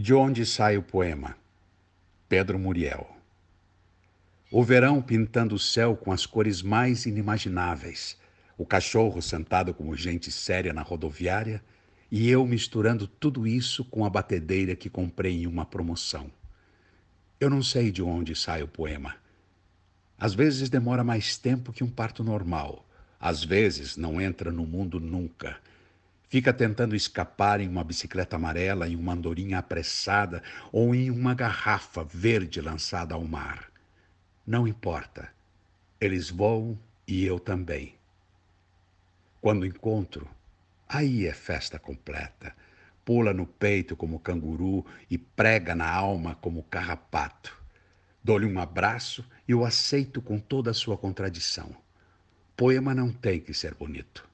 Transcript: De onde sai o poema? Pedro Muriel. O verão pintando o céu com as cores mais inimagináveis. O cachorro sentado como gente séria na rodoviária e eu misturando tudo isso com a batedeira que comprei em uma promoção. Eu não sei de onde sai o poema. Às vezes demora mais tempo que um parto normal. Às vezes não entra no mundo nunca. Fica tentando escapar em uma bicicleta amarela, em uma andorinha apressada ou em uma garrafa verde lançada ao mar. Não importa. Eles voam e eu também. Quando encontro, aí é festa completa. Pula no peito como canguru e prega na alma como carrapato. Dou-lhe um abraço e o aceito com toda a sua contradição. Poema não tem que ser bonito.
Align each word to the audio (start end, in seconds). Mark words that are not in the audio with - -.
De 0.00 0.14
onde 0.14 0.46
sai 0.46 0.78
o 0.78 0.82
poema? 0.82 1.36
Pedro 2.28 2.56
Muriel. 2.56 3.16
O 4.48 4.62
verão 4.62 5.02
pintando 5.02 5.56
o 5.56 5.58
céu 5.58 5.96
com 5.96 6.12
as 6.12 6.24
cores 6.24 6.62
mais 6.62 7.04
inimagináveis. 7.04 8.16
O 8.56 8.64
cachorro 8.64 9.20
sentado 9.20 9.74
como 9.74 9.96
gente 9.96 10.30
séria 10.30 10.72
na 10.72 10.82
rodoviária 10.82 11.60
e 12.12 12.30
eu 12.30 12.46
misturando 12.46 13.08
tudo 13.08 13.44
isso 13.44 13.84
com 13.86 14.04
a 14.04 14.08
batedeira 14.08 14.76
que 14.76 14.88
comprei 14.88 15.42
em 15.42 15.48
uma 15.48 15.66
promoção. 15.66 16.30
Eu 17.40 17.50
não 17.50 17.60
sei 17.60 17.90
de 17.90 18.00
onde 18.00 18.36
sai 18.36 18.62
o 18.62 18.68
poema. 18.68 19.16
Às 20.16 20.32
vezes 20.32 20.70
demora 20.70 21.02
mais 21.02 21.36
tempo 21.36 21.72
que 21.72 21.82
um 21.82 21.90
parto 21.90 22.22
normal. 22.22 22.88
Às 23.18 23.42
vezes 23.42 23.96
não 23.96 24.20
entra 24.20 24.52
no 24.52 24.64
mundo 24.64 25.00
nunca. 25.00 25.58
Fica 26.28 26.52
tentando 26.52 26.94
escapar 26.94 27.58
em 27.60 27.68
uma 27.68 27.82
bicicleta 27.82 28.36
amarela, 28.36 28.86
em 28.86 28.96
uma 28.96 29.14
andorinha 29.14 29.58
apressada 29.58 30.42
ou 30.70 30.94
em 30.94 31.10
uma 31.10 31.34
garrafa 31.34 32.04
verde 32.04 32.60
lançada 32.60 33.14
ao 33.14 33.24
mar. 33.24 33.70
Não 34.46 34.68
importa. 34.68 35.30
Eles 35.98 36.28
voam 36.28 36.78
e 37.06 37.24
eu 37.24 37.40
também. 37.40 37.94
Quando 39.40 39.64
encontro, 39.64 40.28
aí 40.86 41.26
é 41.26 41.32
festa 41.32 41.78
completa. 41.78 42.54
Pula 43.06 43.32
no 43.32 43.46
peito 43.46 43.96
como 43.96 44.20
canguru 44.20 44.84
e 45.10 45.16
prega 45.16 45.74
na 45.74 45.90
alma 45.90 46.34
como 46.34 46.62
carrapato. 46.64 47.56
Dou-lhe 48.22 48.44
um 48.44 48.58
abraço 48.58 49.24
e 49.46 49.54
o 49.54 49.64
aceito 49.64 50.20
com 50.20 50.38
toda 50.38 50.72
a 50.72 50.74
sua 50.74 50.98
contradição. 50.98 51.74
Poema 52.54 52.94
não 52.94 53.10
tem 53.10 53.40
que 53.40 53.54
ser 53.54 53.74
bonito. 53.74 54.28